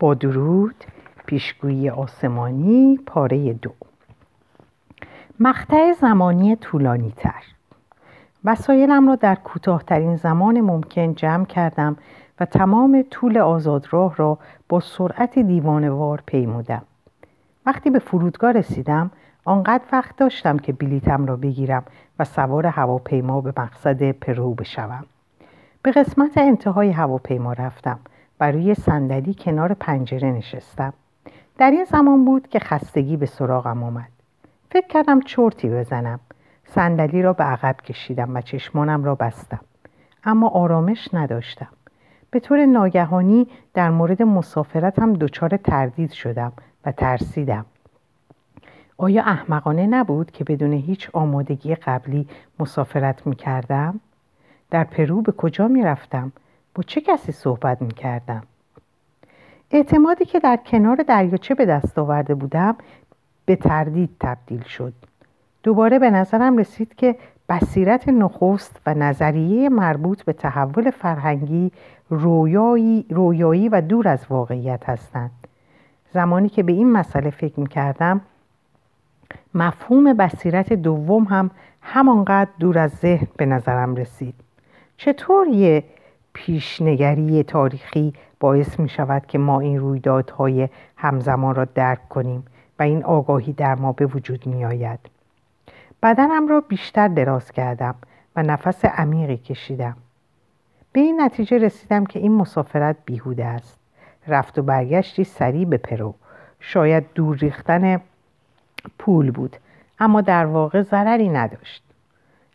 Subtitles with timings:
[0.00, 0.74] با درود
[1.26, 3.70] پیشگویی آسمانی پاره دو.
[5.40, 7.42] مقطع زمانی طولانی تر
[8.44, 11.96] وسایلم را در کوتاهترین زمان ممکن جمع کردم
[12.40, 16.82] و تمام طول آزادراه را با سرعت دیوانوار پیمودم.
[17.66, 19.10] وقتی به فرودگاه رسیدم
[19.44, 21.82] آنقدر وقت داشتم که بلیتم را بگیرم
[22.18, 25.04] و سوار هواپیما به مقصد پرو بشوم.
[25.82, 27.98] به قسمت انتهای هواپیما رفتم.
[28.40, 30.92] و روی صندلی کنار پنجره نشستم.
[31.58, 34.08] در این زمان بود که خستگی به سراغم آمد.
[34.70, 36.20] فکر کردم چرتی بزنم.
[36.64, 39.60] صندلی را به عقب کشیدم و چشمانم را بستم.
[40.24, 41.68] اما آرامش نداشتم.
[42.30, 46.52] به طور ناگهانی در مورد مسافرتم دچار تردید شدم
[46.84, 47.66] و ترسیدم.
[48.98, 52.28] آیا احمقانه نبود که بدون هیچ آمادگی قبلی
[52.58, 54.00] مسافرت می کردم؟
[54.70, 56.32] در پرو به کجا می رفتم؟
[56.74, 58.42] با چه کسی صحبت می کردم؟
[59.70, 62.76] اعتمادی که در کنار دریاچه به دست آورده بودم
[63.44, 64.92] به تردید تبدیل شد.
[65.62, 67.16] دوباره به نظرم رسید که
[67.48, 71.72] بصیرت نخست و نظریه مربوط به تحول فرهنگی
[72.10, 75.30] رویایی, رویایی و دور از واقعیت هستند.
[76.12, 78.20] زمانی که به این مسئله فکر می کردم
[79.54, 81.50] مفهوم بصیرت دوم هم
[81.82, 84.34] همانقدر دور از ذهن به نظرم رسید.
[84.96, 85.84] چطور یه
[86.40, 92.44] پیشنگری تاریخی باعث می شود که ما این رویدادهای همزمان را درک کنیم
[92.78, 94.98] و این آگاهی در ما به وجود می آید.
[96.02, 97.94] بدنم را بیشتر دراز کردم
[98.36, 99.96] و نفس عمیقی کشیدم.
[100.92, 103.78] به این نتیجه رسیدم که این مسافرت بیهوده است.
[104.28, 106.14] رفت و برگشتی سریع به پرو.
[106.60, 108.00] شاید دور ریختن
[108.98, 109.56] پول بود
[109.98, 111.89] اما در واقع ضرری نداشت.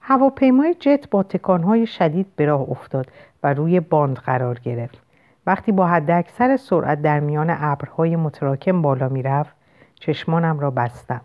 [0.07, 3.07] هواپیمای جت با تکانهای شدید به راه افتاد
[3.43, 5.01] و روی باند قرار گرفت.
[5.47, 9.55] وقتی با حد اکثر سرعت در میان ابرهای متراکم بالا می‌رفت
[9.95, 11.21] چشمانم را بستم.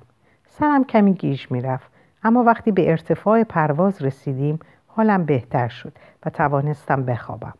[0.48, 1.90] سرم کمی گیج می‌رفت
[2.24, 5.92] اما وقتی به ارتفاع پرواز رسیدیم حالم بهتر شد
[6.26, 7.54] و توانستم بخوابم.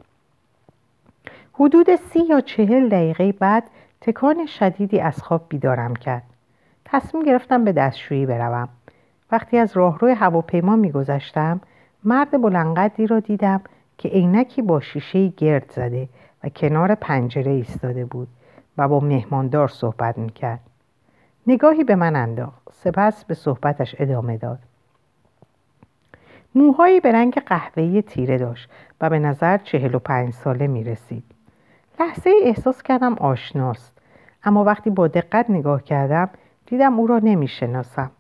[1.53, 3.65] حدود سی یا چهل دقیقه بعد
[4.01, 6.23] تکان شدیدی از خواب بیدارم کرد.
[6.85, 8.69] تصمیم گرفتم به دستشویی بروم.
[9.33, 11.61] وقتی از راهروی هواپیما میگذشتم
[12.05, 13.61] مرد بلندقدری را دیدم
[13.99, 16.09] که عینکی با شیشه گرد زده
[16.45, 18.29] و کنار پنجره ایستاده بود
[18.79, 20.61] و با مهماندار صحبت می‌کرد.
[21.47, 24.59] نگاهی به من انداخت سپس به صحبتش ادامه داد
[26.55, 28.71] موهایی به رنگ قهوه‌ای تیره داشت
[29.01, 31.25] و به نظر چهل و پنج ساله می رسید.
[32.01, 33.99] لحظه احساس کردم آشناست
[34.45, 36.31] اما وقتی با دقت نگاه کردم
[36.67, 38.11] دیدم او را نمی شناسم.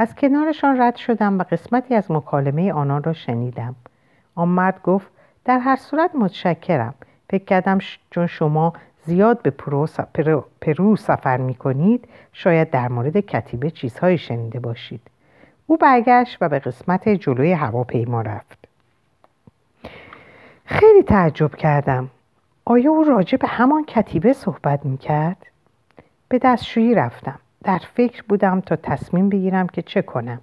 [0.00, 3.74] از کنارشان رد شدم و قسمتی از مکالمه آنان را شنیدم.
[4.34, 5.08] آن مرد گفت
[5.44, 6.94] در هر صورت متشکرم.
[7.30, 7.78] فکر کردم
[8.10, 8.72] چون شما
[9.04, 9.86] زیاد به پرو,
[10.60, 15.00] پرو سفر می کنید شاید در مورد کتیبه چیزهایی شنیده باشید.
[15.66, 18.58] او برگشت و به قسمت جلوی هواپیما رفت.
[20.64, 22.08] خیلی تعجب کردم.
[22.64, 25.46] آیا او راجع به همان کتیبه صحبت می کرد؟
[26.28, 27.38] به دستشویی رفتم.
[27.64, 30.40] در فکر بودم تا تصمیم بگیرم که چه کنم.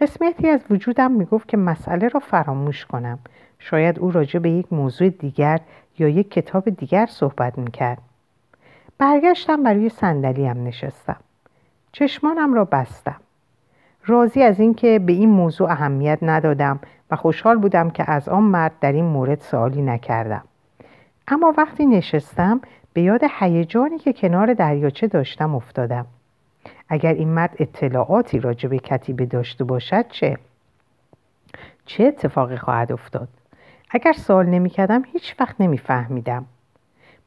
[0.00, 3.18] قسمتی از وجودم می‌گفت که مسئله را فراموش کنم.
[3.58, 5.60] شاید او راجع به یک موضوع دیگر
[5.98, 7.98] یا یک کتاب دیگر صحبت می‌کرد.
[8.98, 11.16] برگشتم و روی صندلیم نشستم.
[11.92, 13.20] چشمانم را بستم.
[14.06, 16.80] راضی از اینکه به این موضوع اهمیت ندادم
[17.10, 20.44] و خوشحال بودم که از آن مرد در این مورد سوالی نکردم.
[21.28, 22.60] اما وقتی نشستم
[22.92, 26.06] به یاد هیجانی که کنار دریاچه داشتم افتادم.
[26.88, 30.38] اگر این مرد اطلاعاتی راجع به کتیبه داشته باشد چه؟
[31.86, 33.28] چه اتفاقی خواهد افتاد؟
[33.90, 36.44] اگر سوال نمی کردم هیچ وقت نمی فهمیدم.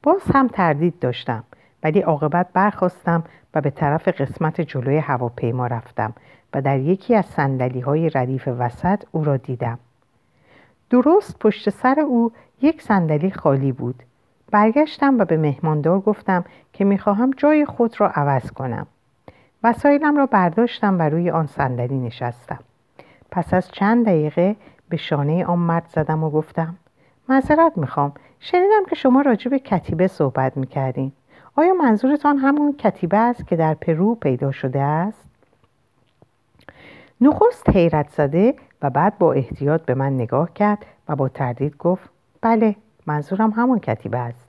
[0.03, 1.44] باز هم تردید داشتم
[1.84, 6.14] ولی عاقبت برخواستم و به طرف قسمت جلوی هواپیما رفتم
[6.53, 9.80] و در یکی از سندلی های ردیف وسط او را دیدم.
[10.90, 12.31] درست پشت سر او
[12.62, 14.03] یک صندلی خالی بود.
[14.52, 18.88] برگشتم و به مهماندار گفتم که می‌خواهم جای خود را عوض کنم.
[19.64, 22.59] وسایلم را برداشتم و روی آن صندلی نشستم.
[23.32, 24.56] پس از چند دقیقه
[24.90, 26.76] به شانه آن مرد زدم و گفتم
[27.29, 31.11] معذرت می‌خوام شنیدم که شما راجع به کتیبه صحبت می‌کردین
[31.56, 35.29] آیا منظورتان همون کتیبه است که در پرو پیدا شده است؟
[37.22, 42.09] نخست حیرت زده و بعد با احتیاط به من نگاه کرد و با تردید گفت
[42.41, 44.48] بله منظورم همون کتیبه است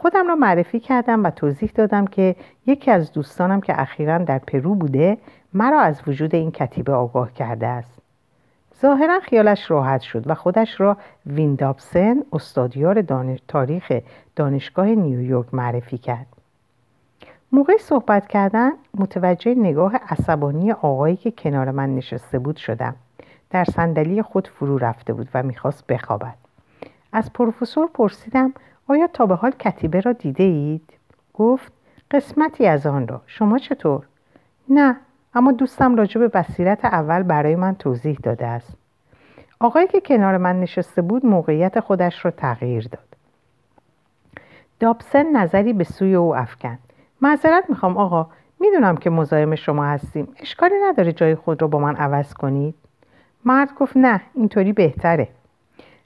[0.00, 2.36] خودم را معرفی کردم و توضیح دادم که
[2.66, 5.18] یکی از دوستانم که اخیرا در پرو بوده
[5.54, 7.98] مرا از وجود این کتیبه آگاه کرده است.
[8.80, 10.96] ظاهرا خیالش راحت شد و خودش را
[11.26, 13.02] ویندابسن استادیار
[13.48, 13.92] تاریخ
[14.36, 16.26] دانشگاه نیویورک معرفی کرد.
[17.52, 22.94] موقع صحبت کردن متوجه نگاه عصبانی آقایی که کنار من نشسته بود شدم.
[23.50, 26.34] در صندلی خود فرو رفته بود و می‌خواست بخوابد.
[27.12, 28.52] از پروفسور پرسیدم
[28.88, 30.92] آیا تا به حال کتیبه را دیده اید؟
[31.34, 31.72] گفت
[32.10, 33.22] قسمتی از آن را.
[33.26, 34.06] شما چطور؟
[34.68, 34.96] نه
[35.34, 38.76] اما دوستم راجع به بصیرت اول برای من توضیح داده است.
[39.60, 43.08] آقایی که کنار من نشسته بود موقعیت خودش را تغییر داد.
[44.80, 46.78] دابسن نظری به سوی او افکند.
[47.20, 48.26] معذرت می‌خوام آقا
[48.60, 50.28] می‌دونم که مزاحم شما هستیم.
[50.40, 52.74] اشکالی نداره جای خود را با من عوض کنید.
[53.44, 55.28] مرد گفت نه اینطوری بهتره.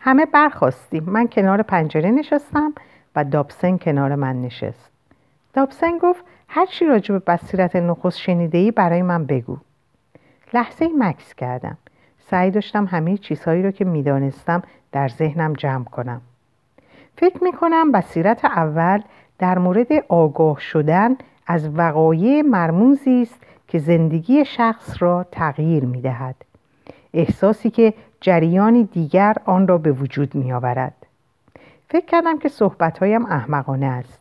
[0.04, 2.72] همه برخواستیم من کنار پنجره نشستم
[3.16, 4.90] و دابسن کنار من نشست.
[5.54, 9.56] دابسن گفت هر چی راجع به بصیرت نخست شنیده ای برای من بگو.
[10.54, 11.78] لحظه مکس کردم.
[12.19, 14.62] سعی داشتم همه چیزهایی را که می‌دانستم
[14.93, 16.20] در ذهنم جمع کنم.
[17.16, 19.02] فکر می کنم بصیرت اول
[19.38, 21.16] در مورد آگاه شدن
[21.46, 26.37] از وقایع مرموزی است که زندگی شخص را تغییر می دهد.
[27.14, 30.94] احساسی که جریانی دیگر آن را به وجود می آورد.
[31.88, 34.19] فکر کردم که صحبتهایم احمقانه است.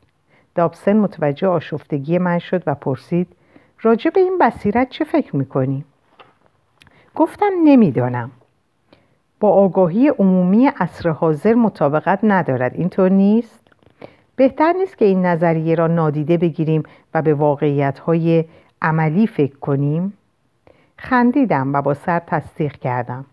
[0.55, 3.27] دابسن متوجه آشفتگی من شد و پرسید
[3.81, 5.85] راجع به این بصیرت چه فکر می‌کنی؟
[7.15, 8.31] گفتم نمی‌دانم.
[9.39, 13.59] با آگاهی عمومی عصر حاضر مطابقت ندارد اینطور نیست؟
[14.35, 16.83] بهتر نیست که این نظریه را نادیده بگیریم
[17.13, 18.45] و به واقعیت های
[18.81, 20.13] عملی فکر کنیم؟
[20.97, 23.25] خندیدم و با سر تصدیق کردم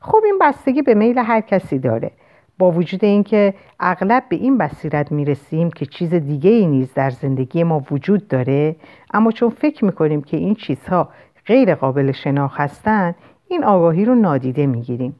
[0.00, 2.10] خب این بستگی به میل هر کسی داره.
[2.58, 7.64] با وجود اینکه اغلب به این بصیرت می‌رسیم که چیز دیگه ای نیز در زندگی
[7.64, 8.76] ما وجود داره
[9.14, 11.08] اما چون فکر می‌کنیم که این چیزها
[11.46, 13.14] غیر قابل شناخت هستند
[13.48, 15.16] این آگاهی رو نادیده می‌گیریم.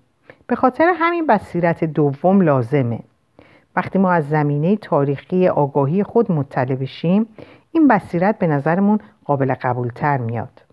[0.46, 3.00] به خاطر همین بصیرت دوم لازمه.
[3.76, 7.26] وقتی ما از زمینه تاریخی آگاهی خود مطلع بشیم
[7.72, 10.69] این بصیرت به نظرمون قابل قبولتر میاد.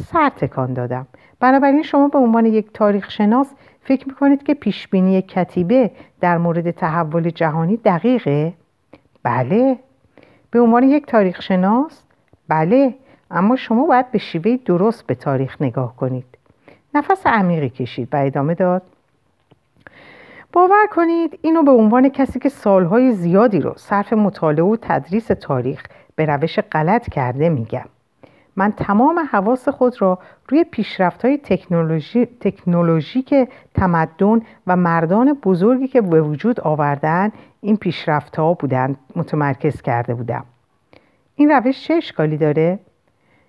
[0.00, 1.06] سر تکان دادم.
[1.40, 7.30] بنابراین شما به عنوان یک تاریخ شناس فکر می‌کنید که پیشبینی کتیبه در مورد تحول
[7.30, 8.52] جهانی دقیقه؟
[9.22, 9.78] بله.
[10.50, 12.02] به عنوان یک تاریخ شناس؟
[12.48, 12.94] بله.
[13.30, 16.24] اما شما باید به شیوه درست به تاریخ نگاه کنید.
[16.94, 18.82] نفس عمیقی کشید و ادامه داد.
[20.52, 25.82] باور کنید اینو به عنوان کسی که سالهای زیادی رو صرف مطالعه و تدریس تاریخ
[26.16, 27.84] به روش غلط کرده میگم.
[28.60, 30.18] من تمام حواس خود را
[30.48, 33.34] روی پیشرفت های تکنولوژی، تکنولوژیک
[33.74, 40.44] تمدن و مردان بزرگی که به وجود آوردن این پیشرفت ها بودند متمرکز کرده بودم.
[41.36, 42.78] این روش چه اشکالی داره؟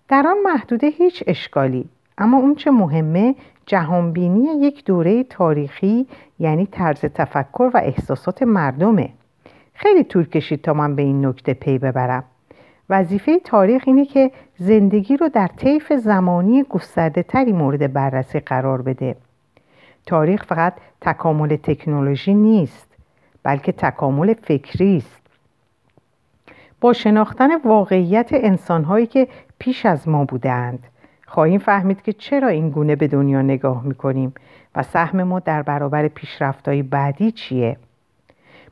[0.08, 3.36] در آن محدوده هیچ اشکالی اما اون چه مهمه
[3.66, 6.08] جهانبینی یک دوره تاریخی
[6.40, 9.10] یعنی طرز تفکر و احساسات مردمه.
[9.74, 12.24] خیلی طول کشید تا من به این نکته پی ببرم.
[12.92, 19.16] وظیفه تاریخ اینه که زندگی رو در طیف زمانی گسترده تری مورد بررسی قرار بده.
[20.06, 22.88] تاریخ فقط تکامل تکنولوژی نیست
[23.44, 25.22] بلکه تکامل فکری است.
[26.82, 29.28] با شناختن واقعیت انسانهایی که
[29.60, 30.88] پیش از ما بودند
[31.28, 34.34] خواهیم فهمید که چرا این گونه به دنیا نگاه می‌کنیم
[34.76, 37.78] و سهم ما در برابر پیشرفتهای بعدی چیه.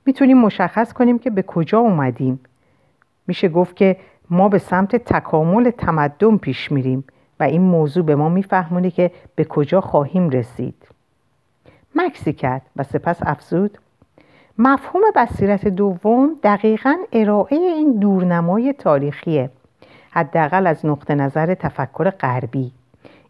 [0.05, 2.39] می‌تونیم مشخص کنیم که به کجا اومدیم
[3.29, 3.97] میشه گفت که
[4.29, 7.03] ما به سمت تکامل تمدن پیش میریم
[7.39, 10.87] و این موضوع به ما میفهمونه که به کجا خواهیم رسید.
[11.95, 13.77] مکسی کرد و سپس افزود
[14.57, 19.49] مفهوم بصیرت دوم دقیقا ارائه این دورنمای تاریخیه
[20.11, 22.71] حداقل از نقطه نظر تفکر غربی.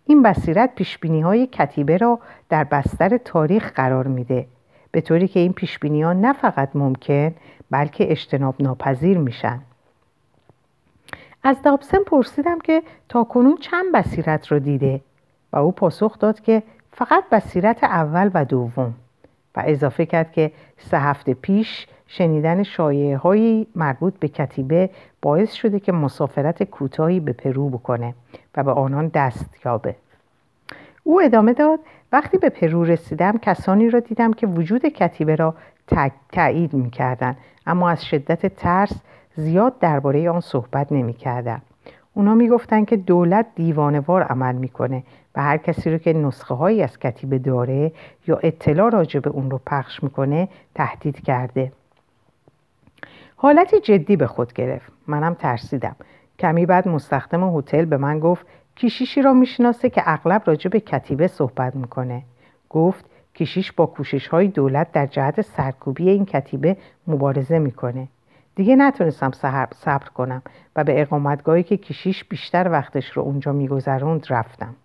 [0.05, 4.45] این بصیرت پیشبینی های کتیبه را در بستر تاریخ قرار میده
[4.91, 7.31] به طوری که این پیشبینی ها نه فقط ممکن
[7.71, 9.59] بلکه اجتناب ناپذیر میشن.
[11.43, 15.01] از دابسن پرسیدم که تا کنون چند بصیرت را دیده
[15.53, 18.93] و او پاسخ داد که فقط بصیرت اول و دوم
[19.55, 24.89] و اضافه کرد که سه هفته پیش شنیدن شایعه های مربوط به کتیبه
[25.21, 28.13] باعث شده که مسافرت کوتاهی به پرو بکنه
[28.57, 29.95] و به آنان دست یابه.
[31.03, 31.79] او ادامه داد
[32.11, 35.55] وقتی به پرو رسیدم کسانی را دیدم که وجود کتیبه را
[36.31, 38.93] تایید می‌کردند اما از شدت ترس
[39.39, 41.61] زیاد درباره آن صحبت نمی‌کردند
[42.13, 45.03] اونا می‌گفتند که دولت دیوانه‌وار عمل می‌کنه
[45.35, 47.91] و هر کسی رو که نسخه هایی از کتیبه داره
[48.27, 51.71] یا اطلاع راجع به اون رو پخش می‌کنه تهدید کرده.
[53.35, 54.91] حالتی جدی به خود گرفت.
[55.07, 55.95] منم ترسیدم.
[56.39, 58.45] کمی بعد مستخدم هتل به من گفت
[58.77, 62.23] کشیشی را می‌شناسه که اغلب راجع به کتیبه صحبت می‌کنه.
[62.69, 63.05] گفت
[63.35, 66.77] کشیش با کوشش های دولت در جهت سرکوبی این کتیبه
[67.07, 68.07] مبارزه می‌کنه.
[68.59, 69.31] دیگه نتونستم
[69.75, 70.41] صبر کنم
[70.75, 74.75] و به اقامتگاهی که کشیش بیشتر وقتش رو اونجا میگذروند رفتم.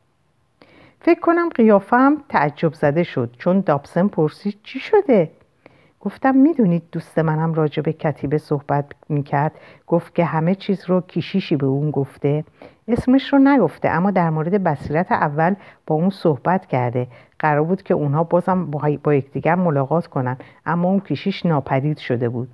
[1.00, 5.30] فکر کنم قیافم تعجب زده شد چون دابسن پرسید چی شده؟
[6.00, 9.52] گفتم می‌دونید دوست منم راجع به کتیبه صحبت می‌کرد
[9.86, 12.44] گفت که همه چیز رو کیشیشی به اون گفته
[12.88, 15.54] اسمش رو نگفته اما در مورد بصیرت اول
[15.86, 17.06] با اون صحبت کرده.
[17.38, 18.70] قرار بود که اونها بازم
[19.02, 22.48] با یکدیگر ملاقات کنن اما اون کیشیش ناپدید شده بود.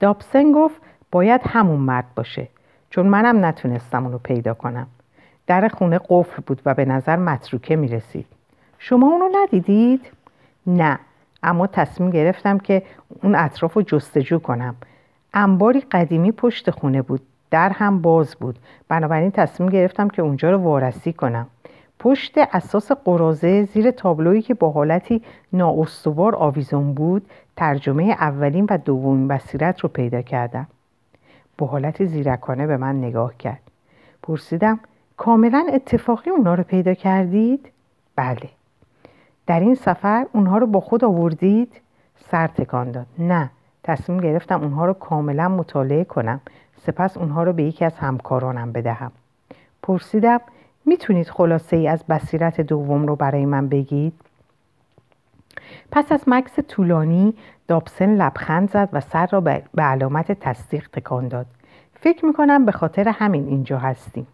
[0.00, 0.80] دابسن گفت
[1.12, 2.48] باید همون مرد باشه
[2.90, 4.86] چون منم نتونستم اونو پیدا کنم.
[5.46, 8.26] در خونه قفل بود و به نظر متروکه می‌رسید.
[8.78, 10.06] شما اونو ندیدید؟
[10.66, 10.98] نه
[11.42, 12.82] اما تصمیم گرفتم که
[13.22, 14.74] اون اطراف رو جستجو کنم.
[15.34, 18.58] انباری قدیمی پشت خونه بود در هم باز بود.
[18.88, 21.46] بنابراین تصمیم گرفتم که اونجا رو وارسی کنم.
[22.00, 29.28] پشت اساس قرازه زیر تابلویی که با حالتی نااستوار آویزون بود ترجمه اولین و دومین
[29.28, 30.66] بصیرت رو پیدا کردم.
[31.58, 33.60] با حالت زیرکانه به من نگاه کرد.
[34.22, 34.80] پرسیدم
[35.16, 37.70] کاملا اتفاقی اونا رو پیدا کردید؟
[38.16, 38.48] بله.
[39.46, 41.72] در این سفر اونها رو با خود آوردید؟
[42.30, 43.06] سر تکان داد.
[43.18, 43.50] نه.
[43.82, 46.40] تصمیم گرفتم اونها رو کاملا مطالعه کنم.
[46.86, 49.12] سپس اونها رو به یکی از همکارانم بدهم.
[49.82, 50.40] پرسیدم
[50.86, 54.12] می‌تونید خلاصه ای از بصیرت دوم رو برای من بگید؟
[55.92, 57.34] پس از مکس طولانی
[57.68, 61.46] دابسن لبخند زد و سر را به علامت تصدیق تکان داد.
[61.94, 64.26] فکر می‌کنم به خاطر همین اینجا هستیم.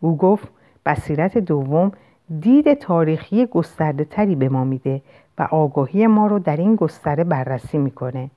[0.00, 0.48] او گفت
[0.86, 1.92] بصیرت دوم
[2.40, 5.02] دید تاریخی گسترده تری به ما میده
[5.38, 8.30] و آگاهی ما رو در این گستره بررسی می‌کنه.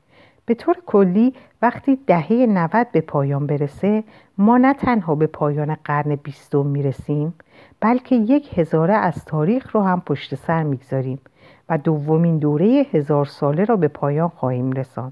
[0.52, 4.04] به طور کلی وقتی دهه 90 به پایان برسه
[4.38, 7.34] ما نه تنها به پایان قرن بیستم می‌رسیم
[7.80, 11.20] بلکه یک هزاره از تاریخ رو هم پشت سر می‌گذاریم
[11.70, 15.12] و دومین دوره هزار ساله را به پایان خواهیم رساند.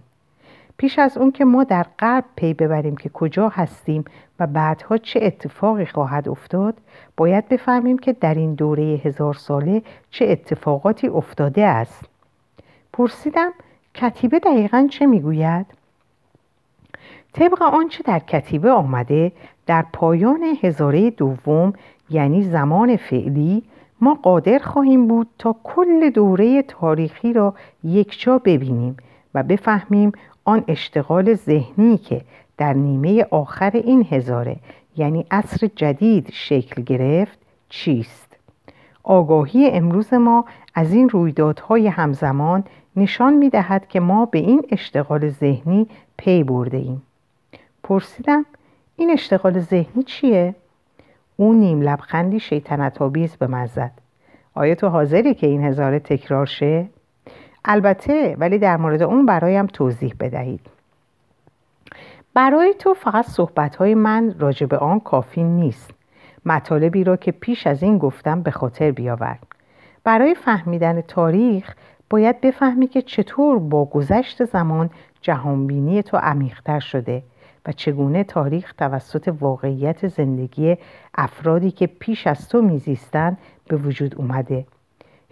[0.77, 4.05] پیش از اون که ما در غرب پی ببریم که کجا هستیم
[4.39, 6.73] و بعدها چه اتفاقی خواهد افتاد
[7.17, 9.81] باید بفهمیم که در این دوره هزار ساله
[10.11, 12.05] چه اتفاقاتی افتاده است
[12.93, 13.51] پرسیدم
[13.99, 15.65] کتیبه دقیقا چه می‌گوید؟
[17.33, 19.31] طبق آنچه در کتیبه آمده
[19.65, 21.73] در پایان هزاره دوم
[22.09, 23.63] یعنی زمان فعلی
[24.01, 27.53] ما قادر خواهیم بود تا کل دوره تاریخی را
[27.83, 28.97] یکجا ببینیم
[29.35, 30.11] و بفهمیم
[30.45, 32.21] آن اشتغال ذهنی که
[32.57, 34.55] در نیمه آخر این هزاره
[34.97, 37.39] یعنی عصر جدید شکل گرفت
[37.69, 38.35] چیست
[39.03, 42.63] آگاهی امروز ما از این رویدادهای همزمان
[42.99, 45.87] نشان می دهد که ما به این اشتغال ذهنی
[46.17, 47.01] پی برده ایم.
[47.83, 48.45] پرسیدم
[48.95, 50.55] این اشتغال ذهنی چیه؟
[51.37, 52.99] او نیم لبخندی شیطنت
[53.39, 53.91] به من زد.
[54.55, 56.87] آیا تو حاضری که این هزاره تکرار شه؟
[57.65, 60.61] البته ولی در مورد اون برایم توضیح بدهید.
[62.33, 65.91] برای تو فقط صحبتهای من راجع به آن کافی نیست.
[66.45, 69.47] مطالبی را که پیش از این گفتم به خاطر بیاورد.
[70.03, 71.75] برای فهمیدن تاریخ
[72.09, 74.89] باید بفهمی که چطور با گذشت زمان
[75.21, 77.23] جهانبینی تو عمیقتر شده
[77.65, 80.77] و چگونه تاریخ توسط واقعیت زندگی
[81.15, 83.37] افرادی که پیش از تو میزیستند
[83.67, 84.65] به وجود اومده.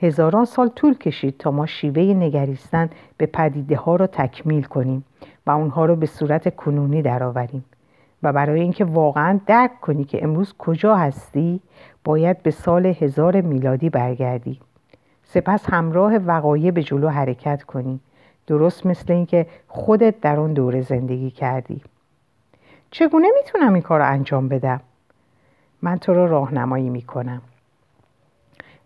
[0.02, 5.06] هزاران سال طول کشید تا ما شیوه نگریستن به پدیده ها را تکمیل کنیم
[5.46, 7.66] و اونها رو به صورت کنونی درآوریم.
[8.24, 11.62] و برای اینکه واقعا درک کنی که امروز کجا هستی
[12.04, 14.60] باید به سال هزار میلادی برگردی.
[15.30, 18.00] سپس همراه وقایع به جلو حرکت کنی.
[18.48, 21.82] درست مثل اینکه خودت در اون دوره زندگی کردی.
[22.92, 24.82] چگونه می‌تونم این کار رو انجام بدم؟
[25.82, 27.42] من تو رو راهنمایی می‌کنم.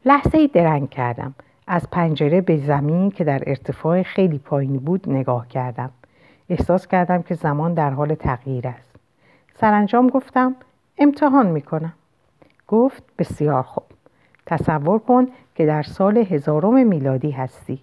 [0.05, 1.36] لحظه ای درنگ کردم.
[1.67, 5.89] از پنجره به زمین که در ارتفاع خیلی پایینی بود نگاه کردم.
[6.50, 8.95] احساس کردم که زمان در حال تغییر است.
[9.60, 10.55] سرانجام گفتم
[10.98, 11.93] امتحان می‌کنم.
[12.67, 13.83] گفت بسیار خوب.
[14.51, 17.79] تصور کن که در هزار هزارم میلادی هستی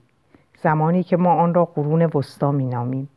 [0.63, 3.09] زمانی که ما آن را قرون وسطا مینامیم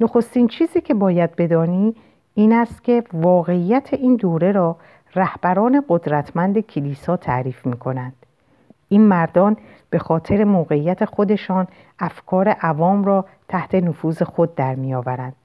[0.00, 1.94] نخستین چیزی که باید بدانی
[2.34, 4.76] این است که واقعیت این دوره را
[5.14, 8.14] رهبران قدرتمند کلیسا تعریف می کنند.
[8.88, 9.56] این مردان
[9.90, 11.66] به خاطر موقعیت خودشان
[11.98, 15.36] افکار عوام را تحت نفوذ خود در می آورند.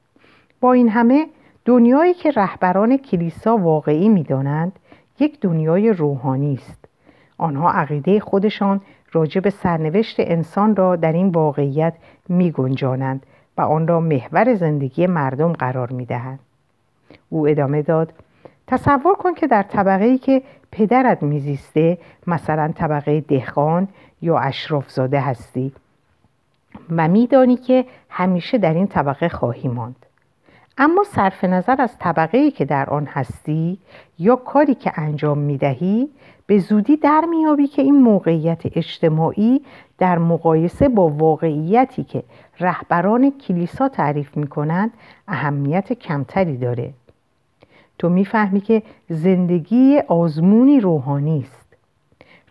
[0.61, 1.27] با این همه
[1.65, 4.79] دنیایی که رهبران کلیسا واقعی می دانند
[5.19, 6.86] یک دنیای روحانی است.
[7.37, 11.93] آنها عقیده خودشان راجع به سرنوشت انسان را در این واقعیت
[12.29, 13.25] می گنجانند
[13.57, 16.39] و آن را محور زندگی مردم قرار می دهند.
[17.29, 18.13] او ادامه داد
[18.67, 20.41] تصور کن که در طبقه ای که
[20.71, 23.87] پدرت میزیسته مثلا طبقه دهقان
[24.21, 25.71] یا اشرافزاده هستی
[26.89, 30.05] و میدانی که همیشه در این طبقه خواهی ماند
[30.77, 33.79] اما صرف نظر از طبقه که در آن هستی
[34.19, 36.09] یا کاری که انجام می دهی
[36.47, 39.61] به زودی در میابی که این موقعیت اجتماعی
[39.97, 42.23] در مقایسه با واقعیتی که
[42.59, 44.93] رهبران کلیسا تعریف می کنند
[45.27, 46.93] اهمیت کمتری داره.
[47.99, 51.75] تو می‌فهمی که زندگی آزمونی روحانی است.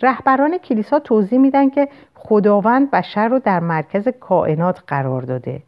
[0.03, 5.63] رهبران کلیسا توضیح میدن که خداوند بشر رو در مرکز کائنات قرار داده.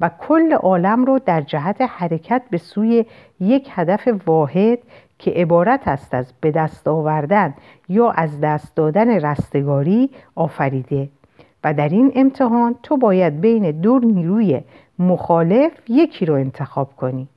[0.00, 3.04] و کل عالم رو در جهت حرکت به سوی
[3.40, 4.78] یک هدف واحد
[5.18, 7.54] که عبارت است از به دست آوردن
[7.88, 11.08] یا از دست دادن رستگاری آفریده.
[11.64, 14.60] و در این امتحان تو باید بین دو نیروی
[14.98, 17.28] مخالف یکی رو انتخاب کنی.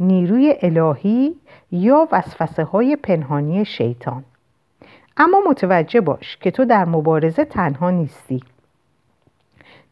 [0.00, 1.34] نیروی الهی
[1.72, 4.24] یا وسوسه های پنهانی شیطان.
[5.16, 8.42] اما متوجه باش که تو در مبارزه تنها نیستی.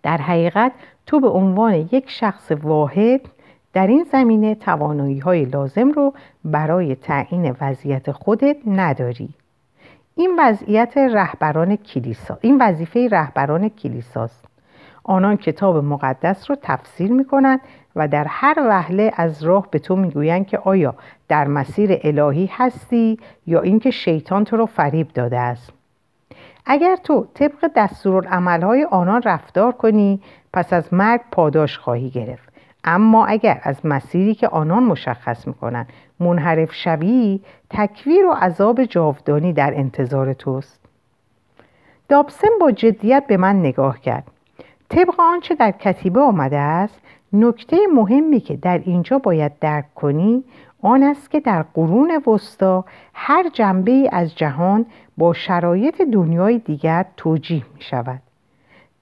[0.02, 0.72] در حقیقت
[1.06, 3.20] تو به عنوان یک شخص واحد
[3.72, 6.12] در این زمینه توانایی های لازم رو
[6.44, 9.34] برای تعیین وضعیت خودت نداری.
[10.14, 14.44] این وضعیت رهبران کلیسا این وظیفه رهبران کلیساست.
[15.04, 17.60] آنان کتاب مقدس رو تفسیر می کنند
[17.96, 20.94] و در هر وهله از راه به تو می‌گویند که آیا
[21.28, 25.72] در مسیر الهی هستی یا اینکه شیطان تو رو فریب داده است.
[26.66, 30.20] اگر تو طبق دستورالعملهای آنان رفتار کنی
[30.52, 32.52] پس از مرگ پاداش خواهی گرفت.
[32.84, 35.88] اما اگر از مسیری که آنان مشخص می‌کنند
[36.20, 37.40] منحرف شوی
[37.70, 40.80] تکویر و عذاب جاودانی در انتظار توست.
[42.08, 44.24] دابسن با جدیت به من نگاه کرد.
[44.88, 47.00] طبق آنچه در کتیبه آمده است
[47.32, 50.44] نکته مهمی که در اینجا باید درک کنی
[50.82, 52.84] آن است که در قرون وسطا
[53.14, 54.86] هر جنبه از جهان
[55.18, 58.22] با شرایط دنیای دیگر توجیه می شود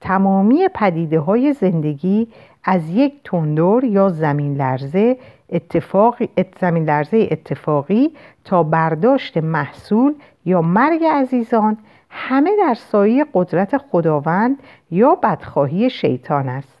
[0.01, 2.27] تمامی پدیده های زندگی
[2.63, 5.17] از یک تندور یا زمین لرزه
[5.49, 8.11] اتفاقی، زمین لرزه اتفاقی
[8.45, 10.13] تا برداشت محصول
[10.45, 11.77] یا مرگ عزیزان
[12.09, 14.59] همه در سایه قدرت خداوند
[14.91, 16.80] یا بدخواهی شیطان است.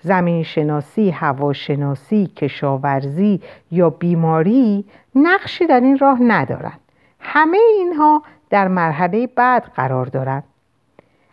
[0.00, 6.80] زمین شناسی، هواشناسی، کشاورزی یا بیماری نقشی در این راه ندارند.
[7.20, 10.44] همه اینها در مرحله بعد قرار دارند.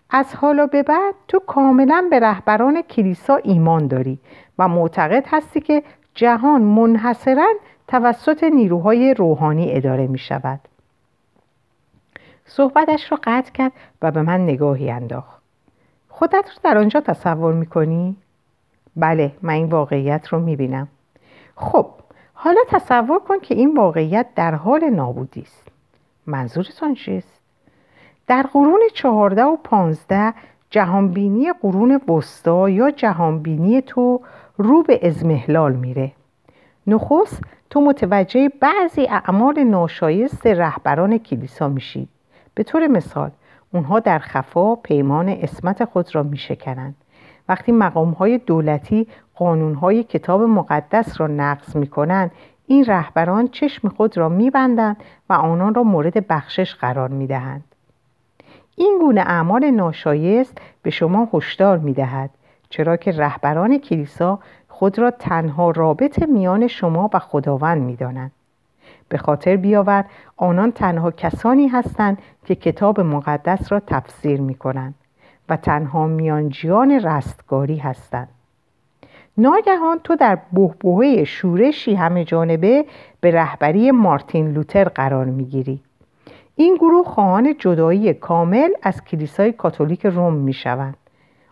[0.09, 4.19] از حالا به بعد تو کاملا به رهبران کلیسا ایمان داری
[4.59, 7.53] و معتقد هستی که جهان منحصرا
[7.87, 10.59] توسط نیروهای روحانی اداره می شود.
[12.45, 13.71] صحبتش را قطع کرد
[14.01, 15.41] و به من نگاهی انداخت.
[16.09, 18.15] خودت رو در آنجا تصور می کنی؟
[18.95, 20.87] بله من این واقعیت رو می بینم
[21.55, 21.87] خب
[22.33, 25.67] حالا تصور کن که این واقعیت در حال نابودی است.
[26.27, 27.39] منظورتان چیست؟
[28.27, 30.33] در قرون چهارده و پانزده
[30.69, 34.21] جهانبینی قرون وسطا یا جهانبینی تو
[34.57, 36.11] رو به ازمهلال میره.
[36.87, 42.09] نخست تو متوجه بعضی اعمال ناشایست رهبران کلیسا میشید
[42.55, 43.31] به طور مثال
[43.73, 46.95] اونها در خفا پیمان اسمت خود را میشکنند.
[47.49, 52.31] وقتی مقامهای دولتی قانونهای کتاب مقدس را نقض می‌کنند
[52.67, 54.97] این رهبران چشم خود را میبندند
[55.29, 57.63] و آنان را مورد بخشش قرار می‌دهند.
[58.75, 62.29] این گونه اعمال ناشایست به شما هشدار می‌دهد
[62.69, 68.31] چرا که رهبران کلیسا خود را تنها رابط میان شما و خداوند می‌دانند.
[69.09, 70.05] به خاطر بیاور
[70.37, 74.95] آنان تنها کسانی هستند که کتاب مقدس را تفسیر می کنند
[75.49, 78.27] و تنها میانجیان رستگاری هستند
[79.37, 82.85] ناگهان تو در بهبهه شورشی همه جانبه
[83.21, 85.81] به رهبری مارتین لوتر قرار می‌گیری
[86.55, 90.97] این گروه خواهان جدایی کامل از کلیسای کاتولیک روم می شوند.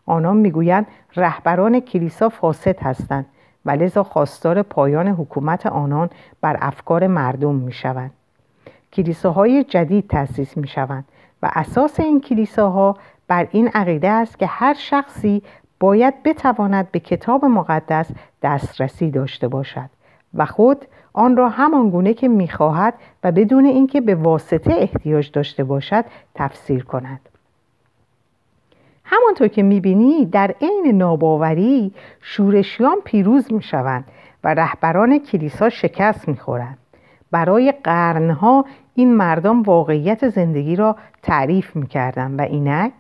[0.06, 3.26] آنان می‌گویند رهبران کلیسا فاسد هستند
[3.66, 6.10] و لذا خواستار پایان حکومت آنان
[6.42, 8.12] بر افکار مردم می شوند.
[8.94, 11.06] کلیساهای جدید تأسیس می شوند
[11.44, 12.98] و اساس این کلیساها
[13.32, 15.44] بر این عقیده است که هر شخصی
[15.80, 19.90] باید بتواند به کتاب مقدس دسترسی داشته باشد
[20.34, 25.64] و خود آن را همان گونه که می‌خواهد و بدون اینکه به واسطه احتیاج داشته
[25.64, 27.30] باشد تفسیر کند.
[29.04, 34.06] همانطور که می‌بینی در عین ناباوری شورشیان پیروز می‌شوند
[34.44, 36.78] و رهبران کلیسا شکست می‌خورند.
[37.32, 38.66] برای قرنها
[38.96, 42.94] این مردم واقعیت زندگی را تعریف می‌کردند و اینک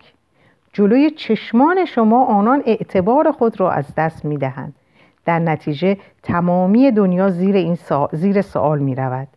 [0.73, 4.73] جلوی چشمان شما آنان اعتبار خود را از دست می‌دهند.
[5.25, 7.77] در نتیجه تمامی دنیا زیر, این
[8.11, 9.27] زیر سوال می رود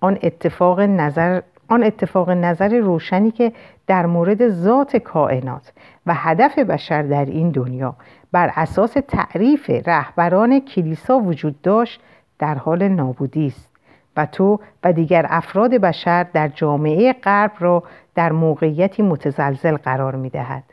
[0.00, 3.52] آن اتفاق نظر آن اتفاق نظر روشنی که
[3.86, 5.72] در مورد ذات کائنات
[6.06, 7.94] و هدف بشر در این دنیا
[8.32, 12.00] بر اساس تعریف رهبران کلیسا وجود داشت
[12.38, 13.68] در حال نابودی است.
[14.16, 17.82] و تو و دیگر افراد بشر در جامعه غرب را
[18.14, 20.64] در موقعیتی متزلزل قرار می دهد.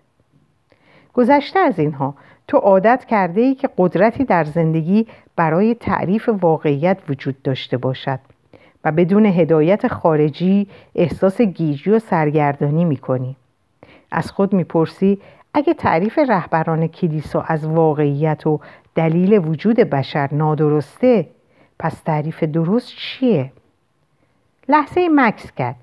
[1.14, 2.16] گذشته از اینها
[2.48, 8.20] تو عادت کرده ای که قدرتی در زندگی برای تعریف واقعیت وجود داشته باشد
[8.84, 13.36] و بدون هدایت خارجی احساس گیجی و سرگردانی می کنی.
[14.12, 15.22] از خود می‌پرسی
[15.54, 18.60] اگه تعریف رهبران کلیسا از واقعیت و
[18.96, 21.28] دلیل وجود بشر نادرسته
[21.80, 23.52] پس تعریف درست چیه؟
[24.70, 25.76] لحظه مکس کرد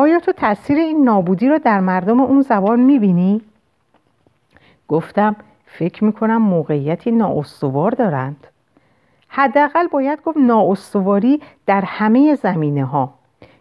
[0.00, 3.40] آیا تو تاثیر این نابودی رو در مردم اون زبان می‌بینی؟
[4.88, 5.36] گفتم
[5.66, 8.46] فکر می‌کنم موقعیتی نااستوار دارند.
[9.28, 13.14] حداقل باید گفت نااستواری در همه زمینه ها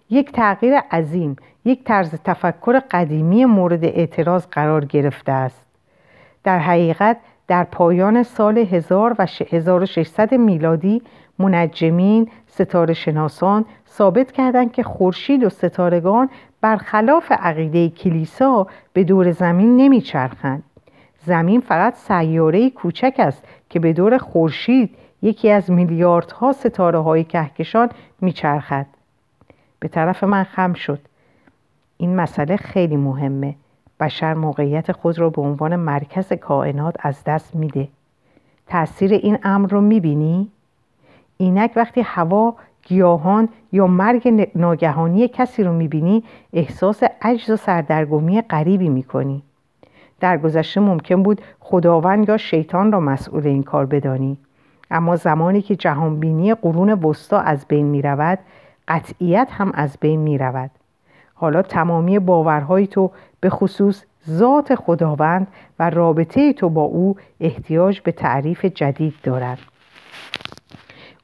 [0.09, 5.65] یک تغییر عظیم یک طرز تفکر قدیمی مورد اعتراض قرار گرفته است.
[6.43, 11.01] در حقیقت در پایان سال 1600 میلادی
[11.39, 16.29] منجمین ستاره شناسان ثابت کردند که خورشید و ستارگان
[16.61, 20.63] برخلاف عقیده کلیسا به دور زمین نمیچرخند.
[21.25, 27.89] زمین فقط سیاره کوچک است که به دور خورشید یکی از میلیاردها ستاره های کهکشان
[28.21, 28.85] میچرخد.
[29.79, 30.99] به طرف من خم شد.
[31.97, 33.55] این مسئله خیلی مهمه.
[33.99, 37.87] بشر موقعیت خود را به عنوان مرکز کائنات از دست میده.
[38.67, 40.51] تاثیر این امر رو می‌بینی؟
[41.37, 42.55] اینک وقتی هوا
[42.89, 46.23] گیاهان یا مرگ ناگهانی کسی رو می‌بینی
[46.53, 49.43] احساس عجز و سردرگمی غریبی می‌کنی.
[50.19, 54.37] در گذشته ممکن بود خداوند یا شیطان را مسئول این کار بدانی.
[54.91, 58.39] اما زمانی که جهانبینی قرون وسطا از بین می رود
[58.87, 60.71] قطعیت هم از بین می رود
[61.33, 65.47] حالا تمامی باورهای تو به خصوص ذات خداوند
[65.79, 69.59] و رابطه تو با او احتیاج به تعریف جدید دارد.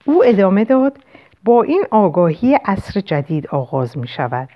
[0.06, 0.98] او ادامه داد
[1.46, 4.50] با این آگاهی عصر جدید آغاز می شود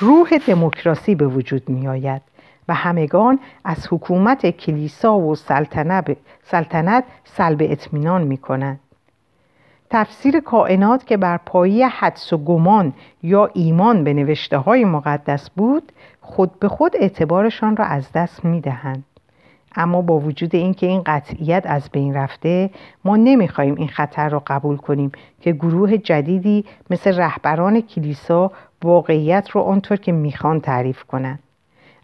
[0.00, 2.22] روح دموکراسی به وجود می آید
[2.68, 5.34] و همگان از حکومت کلیسا و
[6.44, 8.80] سلطنت سلب اطمینان می کنند.
[9.90, 15.92] تفسیر کائنات که بر پایه حدس و گمان یا ایمان به نوشته های مقدس بود
[16.20, 19.04] خود به خود اعتبارشان را از دست می دهند.
[19.78, 22.70] اما با وجود اینکه این قطعیت از بین رفته
[23.04, 28.52] ما نمی‌خواهیم این خطر را قبول کنیم که گروه جدیدی مثل رهبران کلیسا
[28.84, 31.38] واقعیت رو آنطور که می‌خوان تعریف کنند.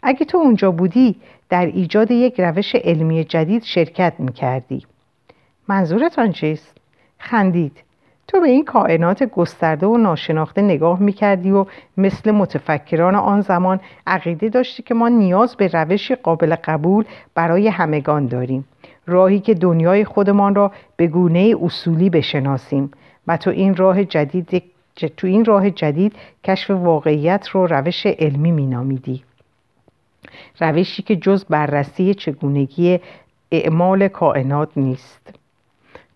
[0.03, 1.15] اگه تو اونجا بودی
[1.49, 4.85] در ایجاد یک روش علمی جدید شرکت می‌کردی.
[5.67, 6.77] منظورتان چیست؟
[7.17, 7.84] خندید.
[8.27, 11.65] تو به این کائنات گسترده و ناشناخته نگاه می‌کردی و
[11.97, 18.27] مثل متفکران آن زمان عقیده داشتی که ما نیاز به روشی قابل قبول برای همگان
[18.27, 18.65] داریم.
[19.07, 22.91] راهی که دنیای خودمان را به گونه اصولی بشناسیم
[23.27, 24.63] و تو این راه جدید
[25.17, 29.23] تو این راه جدید کشف واقعیت رو روش علمی مینامیدی.
[30.59, 32.99] روشی که جز بررسی چگونگی
[33.51, 35.44] اعمال کائنات نیست.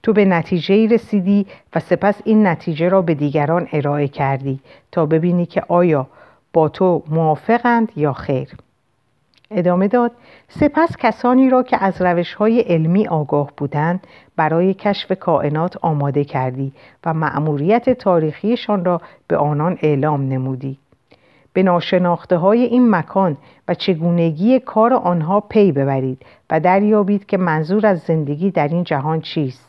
[0.04, 4.60] تو به نتیجه رسیدی و سپس این نتیجه را به دیگران ارائه کردی
[4.92, 6.08] تا ببینی که آیا
[6.54, 8.50] با تو موافقند یا خیر.
[9.52, 10.12] ادامه داد
[10.50, 16.72] سپس کسانی را که از روش های علمی آگاه بودند برای کشف کائنات آماده کردی
[17.06, 20.78] و مأموریت تاریخیشان را به آنان اعلام نمودی.
[21.54, 27.86] به ناشناخته های این مکان و چگونگی کار آنها پی ببرید و دریابید که منظور
[27.86, 29.69] از زندگی در این جهان چیست.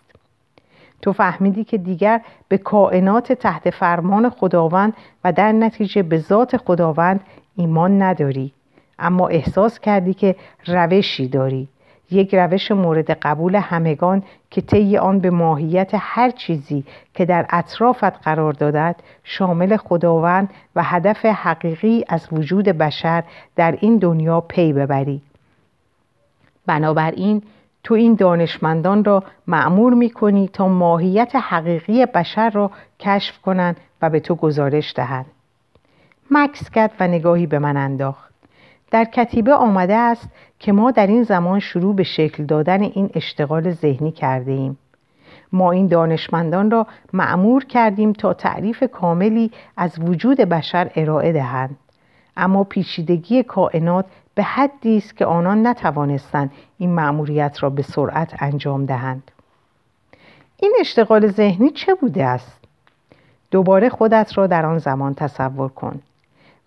[1.02, 4.92] تو فهمیدی که دیگر به کائنات تحت فرمان خداوند
[5.24, 7.20] و در نتیجه به ذات خداوند
[7.56, 8.52] ایمان نداری.
[8.98, 10.36] اما احساس کردی که
[10.66, 11.68] روشی داری.
[12.10, 16.84] یک روش مورد قبول همگان که طی آن به ماهیت هر چیزی
[17.14, 23.24] که در اطرافت قرار دادد شامل خداوند و هدف حقیقی از وجود بشر
[23.56, 25.22] در این دنیا پی ببری.
[26.66, 27.42] بنابراین
[27.82, 34.10] تو این دانشمندان را معمور می کنی تا ماهیت حقیقی بشر را کشف کنند و
[34.10, 35.26] به تو گزارش دهند.
[36.30, 38.34] مکس کرد و نگاهی به من انداخت.
[38.90, 43.70] در کتیبه آمده است که ما در این زمان شروع به شکل دادن این اشتغال
[43.70, 44.78] ذهنی کرده ایم.
[45.52, 51.76] ما این دانشمندان را معمور کردیم تا تعریف کاملی از وجود بشر ارائه دهند.
[52.36, 58.86] اما پیچیدگی کائنات به حدی است که آنان نتوانستند این مأموریت را به سرعت انجام
[58.86, 59.30] دهند.
[60.56, 62.60] این اشتغال ذهنی چه بوده است؟
[63.50, 66.00] دوباره خودت را در آن زمان تصور کن.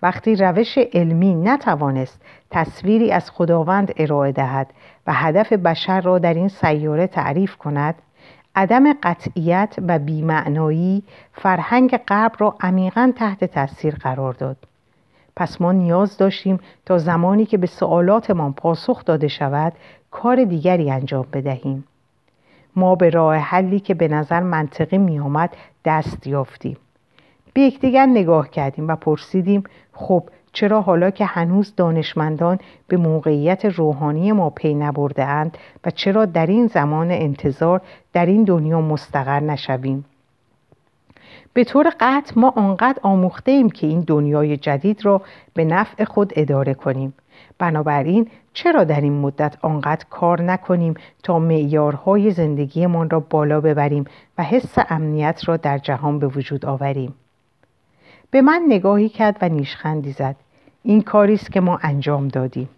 [0.01, 2.21] وقتی روش علمی نتوانست
[2.51, 4.67] تصویری از خداوند ارائه دهد
[5.07, 7.95] و هدف بشر را در این سیاره تعریف کند
[8.55, 14.57] عدم قطعیت و بیمعنایی فرهنگ غرب را عمیقا تحت تاثیر قرار داد.
[15.35, 19.73] پس ما نیاز داشتیم تا زمانی که به سوالاتمان پاسخ داده شود
[20.11, 21.83] کار دیگری انجام بدهیم.
[22.75, 26.77] ما به راه حلی که به نظر منطقی می آمد دست یافتیم.
[27.53, 34.31] به یکدیگر نگاه کردیم و پرسیدیم خب چرا حالا که هنوز دانشمندان به موقعیت روحانی
[34.31, 37.81] ما پی نبرده اند و چرا در این زمان انتظار
[38.13, 40.05] در این دنیا مستقر نشویم؟
[41.53, 45.21] به طور قطع ما آنقدر آموخته ایم که این دنیای جدید را
[45.53, 47.13] به نفع خود اداره کنیم.
[47.57, 54.05] بنابراین چرا در این مدت آنقدر کار نکنیم تا معیارهای زندگیمان را بالا ببریم
[54.37, 57.13] و حس امنیت را در جهان به وجود آوریم؟
[58.31, 60.35] به من نگاهی کرد و نیشخندی زد.
[60.83, 62.69] این کاری است که ما انجام دادیم.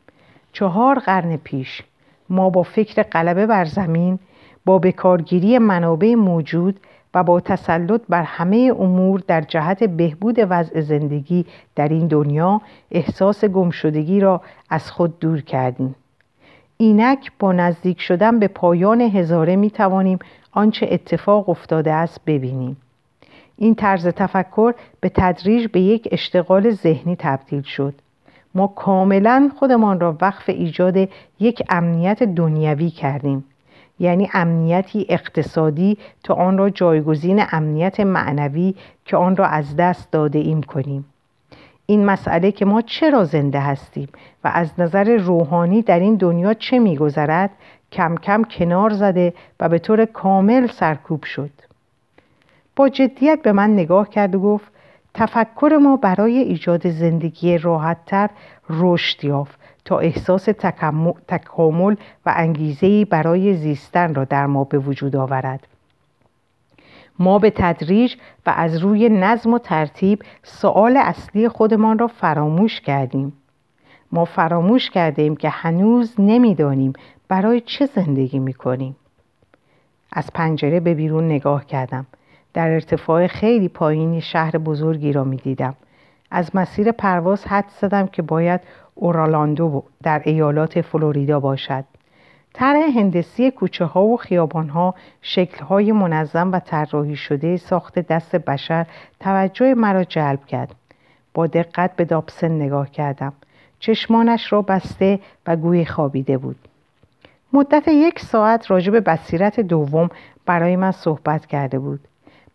[0.53, 1.83] چهار قرن پیش
[2.29, 4.19] ما با فکر غلبه بر زمین
[4.65, 6.79] با بکارگیری منابع موجود
[7.15, 13.45] و با تسلط بر همه امور در جهت بهبود وضع زندگی در این دنیا احساس
[13.45, 15.95] گمشدگی را از خود دور کردیم.
[16.77, 20.19] اینک با نزدیک شدن به پایان هزاره می توانیم
[20.51, 22.77] آنچه اتفاق افتاده است ببینیم.
[23.57, 27.93] این طرز تفکر به تدریج به یک اشتغال ذهنی تبدیل شد.
[28.55, 33.43] ما کاملا خودمان را وقف ایجاد یک امنیت دنیوی کردیم.
[33.99, 40.39] یعنی امنیتی اقتصادی تا آن را جایگزین امنیت معنوی که آن را از دست داده
[40.39, 41.05] ایم کنیم.
[41.85, 44.09] این مسئله که ما چرا زنده هستیم
[44.43, 47.49] و از نظر روحانی در این دنیا چه میگذرد
[47.91, 51.51] کم کم کنار زده و به طور کامل سرکوب شد.
[52.75, 54.71] با جدیت به من نگاه کرد و گفت
[55.13, 58.29] تفکر ما برای ایجاد زندگی راحتتر
[58.69, 60.45] رشد یافت تا احساس
[61.27, 61.95] تکامل
[62.25, 65.67] و انگیزهای برای زیستن را در ما به وجود آورد.
[67.19, 73.33] ما به تدریج و از روی نظم و ترتیب سؤال اصلی خودمان را فراموش کردیم.
[74.11, 76.93] ما فراموش کردیم که هنوز نمی‌دانیم
[77.27, 78.95] برای چه زندگی می کنیم
[80.11, 82.05] از پنجره به بیرون نگاه کردم.
[82.53, 85.75] در ارتفاع خیلی پایینی شهر بزرگی را می دیدم.
[86.31, 88.61] از مسیر پرواز حد زدم که باید
[88.95, 91.83] اورالاندو در ایالات فلوریدا باشد.
[92.53, 98.35] طرح هندسی کوچه ها و خیابان ها شکل های منظم و طراحی شده ساخت دست
[98.35, 98.85] بشر
[99.19, 100.75] توجه مرا جلب کرد.
[101.33, 103.33] با دقت به دابسن نگاه کردم.
[103.79, 106.55] چشمانش را بسته و گوی خوابیده بود.
[107.53, 110.09] مدت یک ساعت راجع به بصیرت دوم
[110.45, 111.99] برای من صحبت کرده بود.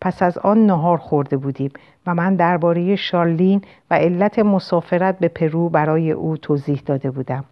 [0.00, 1.70] پس از آن نهار خورده بودیم
[2.06, 7.44] و من درباره شارلین و علت مسافرت به پرو برای او توضیح داده بودم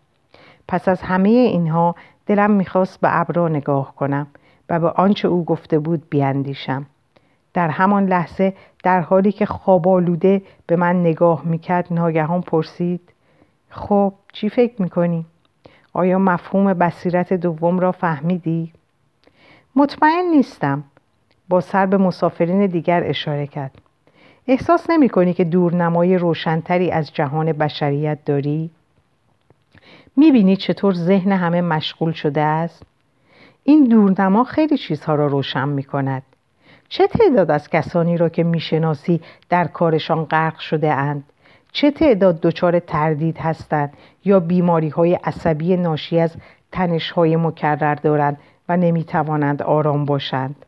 [0.69, 1.95] پس از همه اینها
[2.27, 4.27] دلم می‌خواست به ابرا نگاه کنم
[4.69, 6.87] و به آنچه او گفته بود بیاندیشم
[7.55, 13.01] در همان لحظه در حالی که خوابالوده به من نگاه می‌کرد ناگهان پرسید
[13.71, 15.27] خب چی فکر می‌کنی؟
[15.93, 18.73] آیا مفهوم بصیرت دوم را فهمیدی؟
[19.77, 20.85] مطمئن نیستم
[21.49, 23.79] با سر به مسافرین دیگر اشاره کرد
[24.47, 28.71] احساس نمی کنی که دورنمای روشنتری از جهان بشریت داری؟
[30.17, 32.83] می بینی چطور ذهن همه مشغول شده است؟
[33.65, 36.23] این دورنما خیلی چیزها را روشن می کند.
[36.89, 41.25] چه تعداد از کسانی را که می‌شناسی در کارشان غرق شده اند؟
[41.73, 43.93] چه تعداد دچار تردید هستند
[44.25, 46.37] یا بیماری های عصبی ناشی از
[46.73, 50.65] تنش های مکرر دارند و نمی توانند آرام باشند؟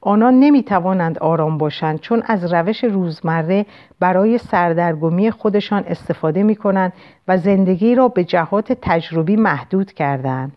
[0.00, 3.66] آنان نمی توانند آرام باشند چون از روش روزمره
[4.00, 6.92] برای سردرگمی خودشان استفاده می کنند
[7.28, 10.52] و زندگی را به جهات تجربی محدود کردند.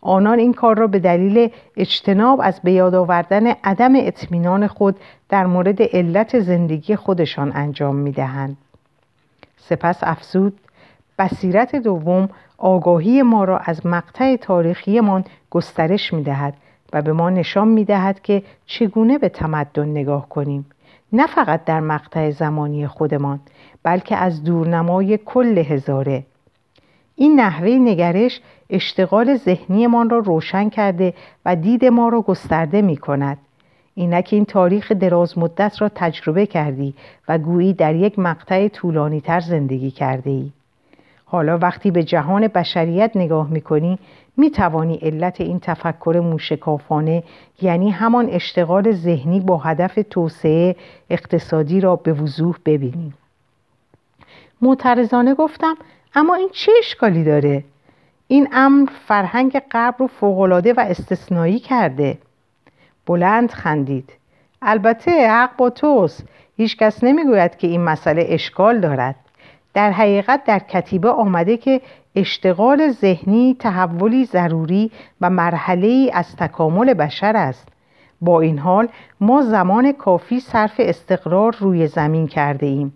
[0.00, 4.96] آنان این کار را به دلیل اجتناب از به یاد آوردن عدم اطمینان خود
[5.28, 8.56] در مورد علت زندگی خودشان انجام می دهند.
[9.56, 10.60] سپس افزود
[11.18, 16.54] بصیرت دوم آگاهی ما را از مقطع تاریخیمان گسترش می دهد
[16.92, 20.66] و به ما نشان می دهد که چگونه به تمدن نگاه کنیم.
[21.12, 23.40] نه فقط در مقطع زمانی خودمان
[23.82, 26.24] بلکه از دورنمای کل هزاره.
[27.16, 33.38] این نحوه نگرش اشتغال ذهنیمان را روشن کرده و دید ما را گسترده می کند
[33.94, 36.94] اینک این تاریخ دراز مدت را تجربه کردی
[37.28, 40.52] و گویی در یک مقطع طولانی تر زندگی کرده ای.
[41.32, 43.98] حالا وقتی به جهان بشریت نگاه می‌کنی
[44.36, 47.22] می‌توانی علت این تفکر موشکافانه
[47.62, 50.76] یعنی همان اشتغال ذهنی با هدف توسعه
[51.10, 53.12] اقتصادی را به وضوح ببینی.
[54.62, 55.74] معترضانه گفتم
[56.14, 57.64] اما این چه اشکالی داره؟
[58.28, 62.18] این امر فرهنگ غرب رو فوقالعاده و استثنایی کرده.
[63.06, 64.12] بلند خندید.
[64.62, 66.28] البته حق با توست.
[66.56, 69.14] هیچکس نمی‌گوید که این مسئله اشکال دارد.
[69.74, 71.80] در حقیقت در کتیبه آمده که
[72.16, 77.68] اشتغال ذهنی تحولی ضروری و مرحله ای از تکامل بشر است.
[78.20, 78.88] با این حال
[79.20, 82.92] ما زمان کافی صرف استقرار روی زمین کرده ایم.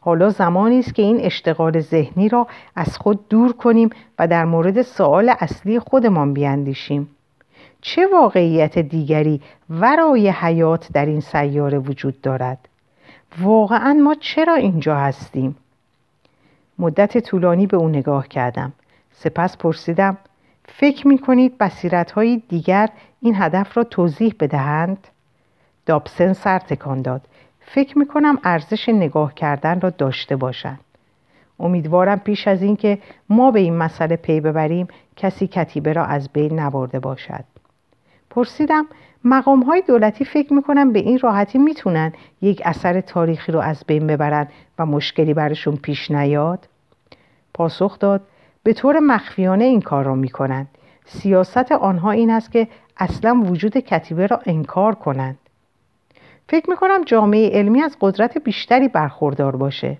[0.00, 4.82] حالا زمانی است که این اشتغال ذهنی را از خود دور کنیم و در مورد
[4.82, 7.08] سوال اصلی خودمان بیاندیشیم
[7.80, 9.40] چه واقعیت دیگری
[9.70, 12.68] ورای حیات در این سیاره وجود دارد؟
[13.40, 15.56] واقعا ما چرا اینجا هستیم؟
[16.80, 18.72] مدت طولانی به او نگاه کردم
[19.12, 20.18] سپس پرسیدم
[20.64, 22.88] فکر می کنید بسیرت های دیگر
[23.20, 25.08] این هدف را توضیح بدهند؟
[25.86, 27.20] دابسن سر تکان داد
[27.60, 30.80] فکر می کنم ارزش نگاه کردن را داشته باشند
[31.58, 36.60] امیدوارم پیش از اینکه ما به این مسئله پی ببریم کسی کتیبه را از بین
[36.60, 37.44] نبرده باشد
[38.30, 38.86] پرسیدم
[39.24, 42.12] مقام های دولتی فکر می‌کنن به این راحتی می‌تونن
[42.42, 46.66] یک اثر تاریخی رو از بین ببرن و مشکلی برشون پیش نیاد؟
[47.54, 48.20] پاسخ داد
[48.62, 50.68] به طور مخفیانه این کار را می‌کنند.
[51.04, 55.38] سیاست آنها این است که اصلا وجود کتیبه را انکار کنند.
[56.48, 59.98] فکر می‌کنم جامعه علمی از قدرت بیشتری برخوردار باشه.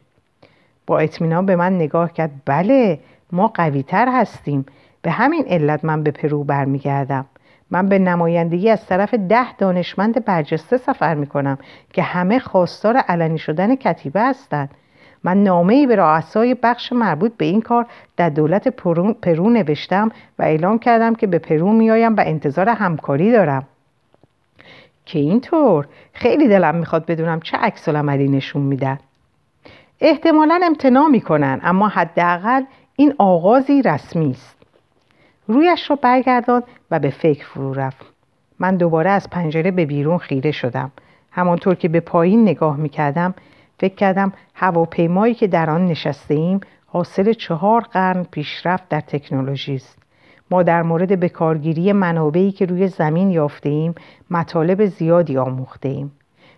[0.87, 3.01] با اطمینان به من نگاه کرد بله
[3.33, 4.67] ما قویتر هستیم.
[5.03, 7.27] به همین علت من به پرو برمیگردم.
[7.71, 11.59] من به نمایندگی از طرف ده دانشمند برجسته سفر می کنم
[11.93, 14.71] که همه خواستار علنی شدن کتیبه هستند.
[15.25, 20.43] من نامه ای به رؤسای بخش مربوط به این کار در دولت پرو, نوشتم و
[20.43, 23.67] اعلام کردم که به پرو میآیم و انتظار همکاری دارم.
[25.07, 25.87] که اینطور.
[26.13, 28.99] خیلی دلم می‌خواد بدونم چه عکس العملی نشون میدن.
[30.01, 32.63] احتمالا امتناع می‌کنن اما حداقل
[32.97, 34.57] این آغازی رسمی است.
[35.49, 38.07] رویش را برگردان و به فکر فرو رفت.
[38.59, 40.93] من دوباره از پنجره به بیرون خیره شدم.
[41.31, 43.35] همانطور که به پایین نگاه می کردم
[43.81, 49.99] فکر کردم هواپیمایی که در آن نشسته ایم حاصل چهار قرن پیشرفت در تکنولوژی است.
[50.51, 53.95] ما در مورد بکارگیری منابعی که روی زمین یافته ایم
[54.31, 56.13] مطالب زیادی آموخته ایم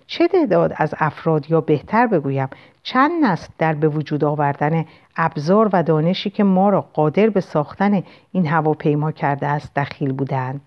[0.06, 2.48] چه تعداد از افراد یا بهتر بگویم
[2.82, 4.84] چند نسل در به وجود آوردن
[5.16, 10.60] ابزار و دانشی که ما را قادر به ساختن این هواپیما کرده است دخیل بودند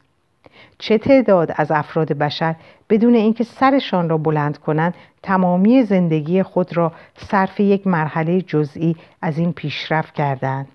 [0.78, 2.56] چه تعداد از افراد بشر
[2.90, 9.38] بدون اینکه سرشان را بلند کنند تمامی زندگی خود را صرف یک مرحله جزئی از
[9.38, 10.68] این پیشرفت کردند.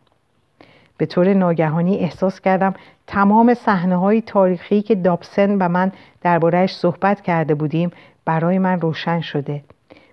[0.96, 2.74] به طور ناگهانی احساس کردم
[3.06, 7.90] تمام صحنه های تاریخی که دابسن و من دربارهش صحبت کرده بودیم
[8.24, 9.62] برای من روشن شده.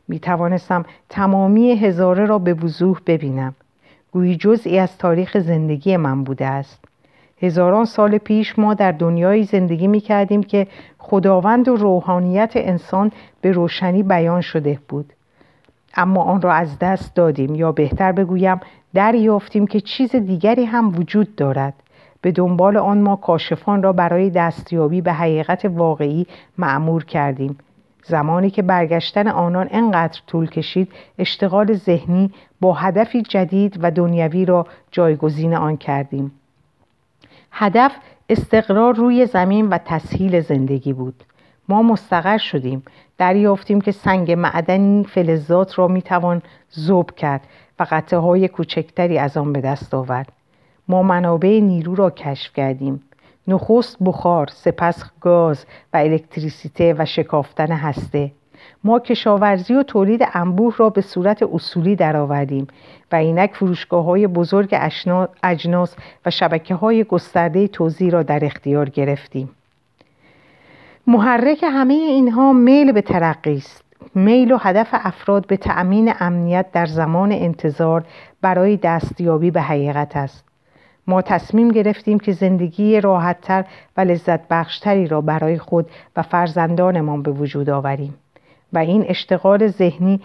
[0.07, 3.55] می توانستم تمامی هزاره را به وضوح ببینم.
[4.11, 6.86] گویی جزئی از تاریخ زندگی من بوده است.
[7.41, 13.51] هزاران سال پیش ما در دنیایی زندگی می کردیم که خداوند و روحانیت انسان به
[13.51, 15.13] روشنی بیان شده بود.
[15.95, 18.59] اما آن را از دست دادیم یا بهتر بگویم
[18.93, 21.73] دریافتیم که چیز دیگری هم وجود دارد.
[22.21, 27.57] به دنبال آن ما کاشفان را برای دستیابی به حقیقت واقعی معمور کردیم.
[28.03, 34.67] زمانی که برگشتن آنان انقدر طول کشید اشتغال ذهنی با هدفی جدید و دنیوی را
[34.91, 36.31] جایگزین آن کردیم.
[37.59, 37.91] هدف
[38.29, 41.23] استقرار روی زمین و تسهیل زندگی بود.
[41.69, 42.83] ما مستقر شدیم.
[43.17, 47.41] دریافتیم که سنگ معدنی فلزات را می‌توان زوب کرد
[47.79, 50.31] و قطعه های کوچکتری از آن به دست آورد.
[50.87, 53.03] ما منابع نیرو را کشف کردیم.
[53.47, 58.31] نخست بخار سپس گاز و الکتریسیته و شکافتن هسته.
[58.83, 62.67] ما کشاورزی و تولید انبوه را به صورت اصولی درآوردیم
[63.11, 64.77] و اینک فروشگاه های بزرگ
[65.43, 69.49] اجناس و شبکه های گسترده توزیع را در اختیار گرفتیم.
[71.07, 73.83] محرک همه اینها میل به ترقی است.
[74.15, 78.03] میل و هدف افراد به تأمین امنیت در زمان انتظار
[78.41, 80.43] برای دستیابی به حقیقت است.
[81.07, 83.65] ما تصمیم گرفتیم که زندگی راحتتر
[83.97, 88.13] و لذت بخشتری را برای خود و فرزندانمان به وجود آوریم.
[88.73, 90.19] و این اشتغال ذهنی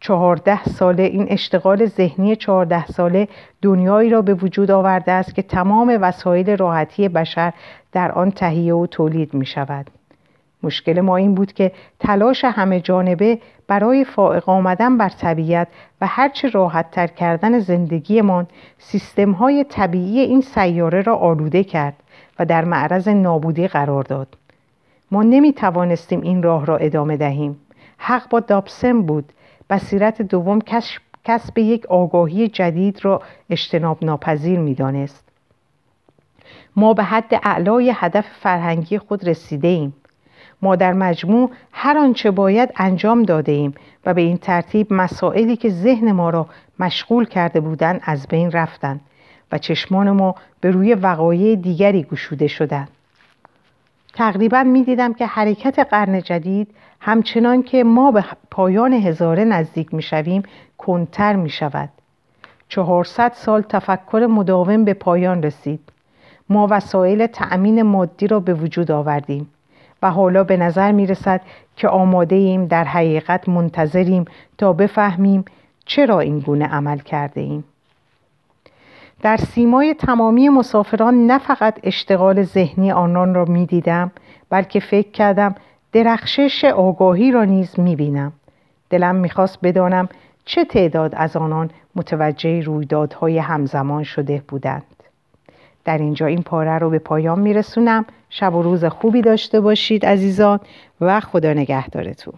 [0.00, 3.28] چهارده ساله این اشتغال ذهنی چهارده ساله
[3.62, 7.52] دنیایی را به وجود آورده است که تمام وسایل راحتی بشر
[7.92, 9.90] در آن تهیه و تولید می شود
[10.62, 15.68] مشکل ما این بود که تلاش همه جانبه برای فائق آمدن بر طبیعت
[16.00, 18.46] و هرچه راحت تر کردن زندگیمان
[18.78, 21.94] سیستم های طبیعی این سیاره را آلوده کرد
[22.38, 24.28] و در معرض نابودی قرار داد.
[25.10, 27.56] ما نمی توانستیم این راه را ادامه دهیم.
[28.02, 29.32] حق با دابسن بود.
[29.70, 30.58] بصیرت دوم
[31.24, 35.24] کسب یک آگاهی جدید را اجتناب ناپذیر می دانست.
[36.76, 39.94] ما به حد اعلای هدف فرهنگی خود رسیده ایم.
[40.62, 43.74] ما در مجموع هر آنچه باید انجام داده ایم
[44.06, 46.46] و به این ترتیب مسائلی که ذهن ما را
[46.78, 49.00] مشغول کرده بودند از بین رفتند
[49.52, 52.88] و چشمان ما به روی وقایع دیگری گشوده شدند.
[54.14, 56.68] تقریبا می دیدم که حرکت قرن جدید
[57.00, 60.42] همچنان که ما به پایان هزاره نزدیک می شویم
[60.78, 61.88] کنتر می شود.
[62.68, 65.80] چهارصد سال تفکر مداوم به پایان رسید.
[66.48, 69.50] ما وسایل تأمین مادی را به وجود آوردیم.
[70.02, 71.40] و حالا به نظر می رسد
[71.76, 74.24] که آماده ایم در حقیقت منتظریم
[74.58, 75.44] تا بفهمیم
[75.84, 77.64] چرا این گونه عمل کرده ایم.
[79.22, 84.12] در سیمای تمامی مسافران نه فقط اشتغال ذهنی آنان را می دیدم
[84.50, 85.54] بلکه فکر کردم
[85.92, 88.32] درخشش آگاهی را نیز می بینم.
[88.90, 90.08] دلم می‌خواست بدانم
[90.44, 94.82] چه تعداد از آنان متوجه رویدادهای همزمان شده بودند.
[95.84, 100.60] در اینجا این پاره رو به پایان میرسونم شب و روز خوبی داشته باشید عزیزان
[101.00, 102.34] و خدا نگهدارتون